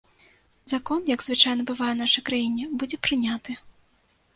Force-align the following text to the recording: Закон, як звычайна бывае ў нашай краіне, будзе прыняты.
Закон, 0.71 0.99
як 1.13 1.19
звычайна 1.27 1.67
бывае 1.69 1.91
ў 1.93 2.01
нашай 2.03 2.23
краіне, 2.31 2.63
будзе 2.83 2.97
прыняты. 3.07 3.51